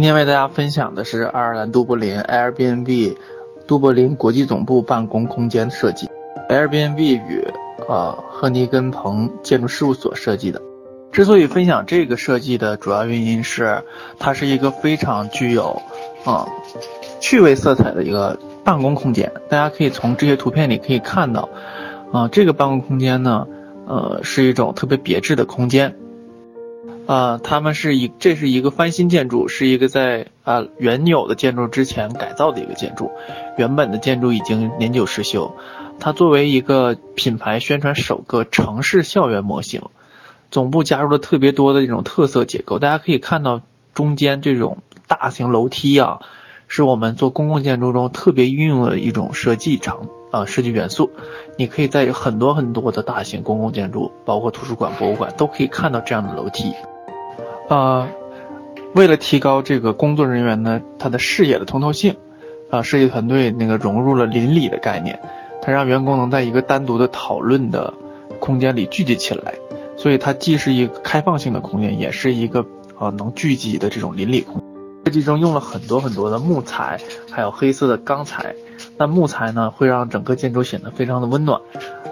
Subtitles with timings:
[0.00, 3.14] 今天为大家分享的是爱尔兰都柏林 Airbnb
[3.66, 6.08] 都柏林国际总部办公空间设计。
[6.48, 7.46] Airbnb 与
[7.86, 10.58] 呃赫尼根鹏建筑事务所设计的。
[11.12, 13.78] 之所以分享这个设计的主要原因是，
[14.18, 15.82] 它是一个非常具有
[16.24, 16.48] 啊
[17.20, 19.30] 趣味色彩的一个办公空间。
[19.50, 21.46] 大家可以从这些图片里可以看到，
[22.10, 23.46] 啊这个办公空间呢，
[23.86, 25.94] 呃是一种特别别致的空间。
[27.10, 33.10] 啊，他们是一，这是一个翻新建筑，是一个在啊原有的建筑之前改造的一个建筑，
[33.58, 35.52] 原本的建筑已经年久失修。
[35.98, 39.82] 它作为一个品牌宣传首个城市校园模型，
[40.52, 42.78] 总部加入了特别多的这种特色结构。
[42.78, 43.60] 大家可以看到
[43.92, 46.20] 中间这种大型楼梯啊，
[46.68, 51.10] 是我们做公共建筑中特别运用的一种设计场啊设计元素。
[51.58, 56.72] 你可以在很多很多的大型公共建筑，包括图书馆、博物馆，都可以看到这样的楼梯。
[57.70, 58.08] 啊，
[58.96, 62.16] 为了提高这个工作人员呢，他的视野的通透性，
[62.68, 65.16] 啊，设计团队那个融入了邻里的概念，
[65.62, 67.94] 它让员工能在一个单独的讨论的
[68.40, 69.54] 空间里聚集起来，
[69.96, 72.66] 所以它既是一个开放性的空间，也是一个
[72.98, 74.64] 呃能聚集的这种邻里空间。
[75.04, 76.98] 设计中用了很多很多的木材，
[77.30, 78.52] 还有黑色的钢材，
[78.98, 81.60] 那木材呢会让整个建筑显得非常的温暖，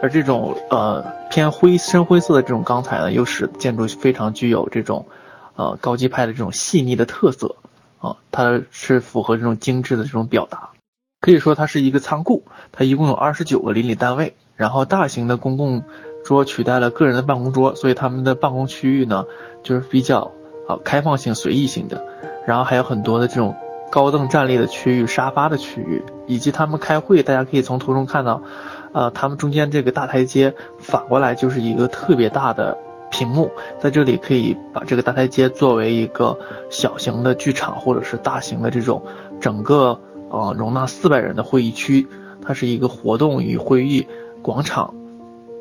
[0.00, 5.04] 而这种呃偏灰深灰色的这种钢材呢，又使建筑非常具有这种。
[5.58, 7.56] 呃，高级派的这种细腻的特色，
[7.98, 10.70] 啊，它是符合这种精致的这种表达，
[11.20, 15.82] 可以说它是一个仓库，它一共有二十九个邻里单位，然后大型的公共
[16.24, 19.24] 桌取代了个人的办公桌，所以他们的办公区域呢，
[19.64, 20.30] 就是比较
[20.68, 22.04] 啊开放性、随意性的，
[22.46, 23.56] 然后还有很多的这种
[23.90, 28.40] 高凳站立的区域、沙发的区域，以及他们开会，大家可以从图中看到，
[28.92, 32.78] 呃，他们中间这个大台阶反过来就是一个特别大的。
[33.18, 36.38] 屏幕在这里可以把这个大台阶作为一个
[36.70, 39.04] 小型的剧场，或者是大型的这种
[39.40, 42.06] 整个呃容纳四百人的会议区，
[42.40, 44.06] 它是一个活动与会议
[44.40, 44.94] 广场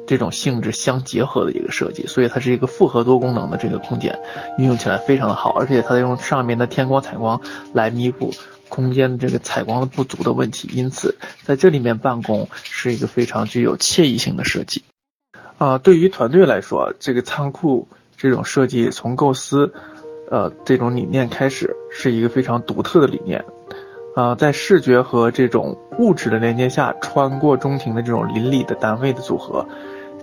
[0.06, 4.20] 这种性质相结合的一个设计，所以它是一个复合多功能的这个空间，
[4.60, 7.42] 运用起来非常的好，而且它用上面的天光采光
[7.74, 8.32] 来弥补
[8.70, 14.84] 空间的这个采光的不足的问题，因此在这里面办公是一个非常具有惬意性的设计。
[15.58, 19.74] 啊，对于团队来说，这个仓库这种设计从构思，
[20.30, 23.44] 呃，这种理念开始是一个非常独特的理念。
[24.16, 29.66] 啊，在视觉和这种物质的连接下，穿过中庭的这种邻里的单位的组合，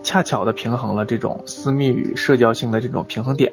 [0.05, 3.53] 恰巧的平衡了这种私密与社交性的这种平衡点。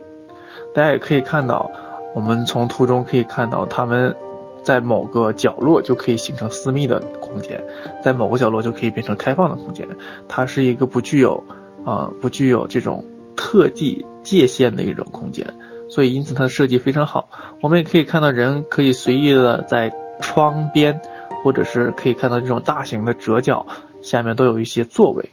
[0.75, 1.69] 大家也可以看到，
[2.13, 4.15] 我们从图中可以看到，他们
[4.63, 7.63] 在某个角落就可以形成私密的空间，
[8.03, 9.87] 在某个角落就可以变成开放的空间。
[10.27, 11.43] 它是一个不具有。
[11.85, 13.03] 啊，不具有这种
[13.35, 15.45] 特地界限的一种空间，
[15.89, 17.27] 所以因此它的设计非常好。
[17.61, 19.91] 我们也可以看到，人可以随意的在
[20.21, 21.01] 窗边，
[21.43, 23.65] 或者是可以看到这种大型的折角
[24.01, 25.29] 下面都有一些座位。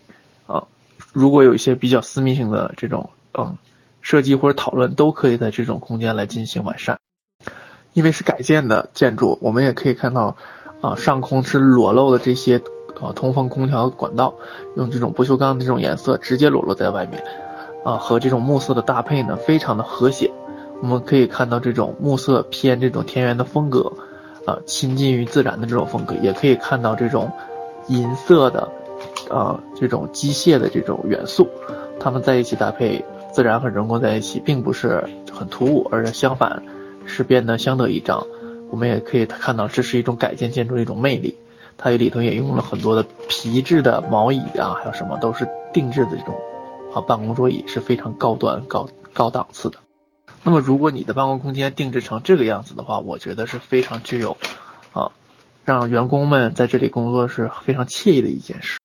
[0.47, 0.64] 啊，
[1.12, 3.56] 如果有一些比较私密性的这种嗯
[4.00, 6.98] 设计或者讨论，都可以在这种空间来进行完善。
[7.92, 10.37] 因为是改建的建筑，我们也可以看到，
[10.81, 12.62] 啊，上空是裸露的这些。
[13.00, 14.34] 啊，通风空调管道
[14.76, 17.22] 用这种不锈钢的这种颜色直接裸露在外面，
[17.84, 20.31] 啊，和这种木色的搭配呢，非常的和谐。
[20.81, 23.92] 我们可以看到这种木色偏这种田园的风格，
[24.44, 27.31] 啊，亲近于自然的这种风格，也可以看到这种
[27.88, 28.69] 银色的，
[29.28, 31.48] 啊，这种机械的这种元素，
[31.98, 36.62] 它们在一起搭配，自然和人工在一起，并不是很突兀，而是相反，
[37.06, 38.25] 是变得相得益彰。
[38.70, 41.37] 我们也可以看到，这是一种改建建筑的一种魅力。
[41.80, 46.34] 它里头也用了很多的皮质的毛椅啊，还有什么都是定制的这种
[46.92, 49.78] 啊办公桌椅，是非常高端、高高档次的。
[50.42, 54.36] 那么，如果你的办公空间定制成这个样子的话，我觉得是非常具有
[54.92, 55.12] 啊，
[55.64, 58.78] 让员工们在这里工作是非常惬意的一件事。